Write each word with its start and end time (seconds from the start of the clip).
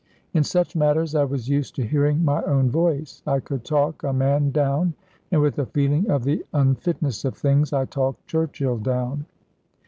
In 0.33 0.43
such 0.43 0.75
matters 0.75 1.13
I 1.13 1.25
was 1.25 1.47
used 1.47 1.75
to 1.75 1.85
hearing 1.85 2.25
my 2.25 2.41
own 2.45 2.71
voice. 2.71 3.21
I 3.27 3.39
could 3.39 3.63
talk 3.63 4.01
a 4.01 4.11
man 4.11 4.49
down, 4.49 4.95
and, 5.31 5.41
with 5.41 5.59
a 5.59 5.67
feeling 5.67 6.09
of 6.09 6.23
the 6.23 6.43
unfitness 6.55 7.23
of 7.23 7.37
things, 7.37 7.71
I 7.71 7.85
talked 7.85 8.25
Churchill 8.25 8.79
down. 8.79 9.27